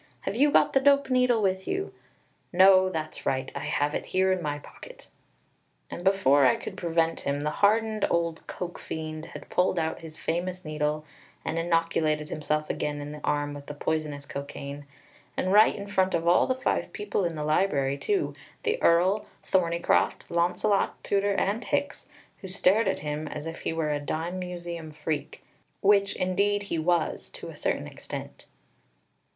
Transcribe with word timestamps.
Have 0.21 0.35
you 0.35 0.49
got 0.49 0.73
the 0.73 0.79
dope 0.79 1.11
needle 1.11 1.43
with 1.43 1.67
you? 1.67 1.93
No, 2.51 2.89
that's 2.89 3.23
right, 3.27 3.51
I 3.53 3.65
have 3.65 3.93
it 3.93 4.07
here 4.07 4.31
in 4.31 4.41
my 4.41 4.57
pocket." 4.57 5.09
And 5.91 6.03
before 6.03 6.43
I 6.43 6.55
could 6.55 6.75
prevent 6.75 7.19
him, 7.19 7.41
the 7.41 7.51
hardened 7.51 8.07
old 8.09 8.41
"coke" 8.47 8.79
fiend 8.79 9.25
had 9.27 9.51
pulled 9.51 9.77
out 9.77 9.99
his 10.01 10.17
famous 10.17 10.65
needle 10.65 11.05
and 11.45 11.59
inoculated 11.59 12.29
himself 12.29 12.67
again 12.67 12.99
in 12.99 13.11
the 13.11 13.21
arm 13.23 13.53
with 13.53 13.67
the 13.67 13.75
poisonous 13.75 14.25
cocaine, 14.25 14.87
and 15.37 15.53
right 15.53 15.75
in 15.75 15.85
front 15.85 16.15
of 16.15 16.27
all 16.27 16.47
the 16.47 16.55
five 16.55 16.91
people 16.93 17.23
in 17.23 17.35
the 17.35 17.45
library, 17.45 17.99
too, 17.99 18.33
the 18.63 18.81
Earl, 18.81 19.27
Thorneycroft, 19.43 20.23
Launcelot, 20.31 20.95
Tooter, 21.03 21.35
and 21.37 21.63
Hicks, 21.63 22.09
who 22.39 22.47
stared 22.47 22.87
at 22.87 22.97
him 23.05 23.27
as 23.27 23.45
if 23.45 23.59
he 23.59 23.71
were 23.71 23.91
a 23.91 23.99
dime 23.99 24.39
museum 24.39 24.89
freak; 24.89 25.43
which 25.81 26.15
indeed 26.15 26.63
he 26.63 26.79
was, 26.79 27.29
to 27.33 27.49
a 27.49 27.55
certain 27.55 27.85
extent. 27.85 28.47